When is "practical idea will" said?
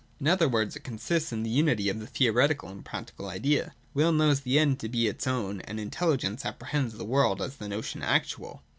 2.83-4.11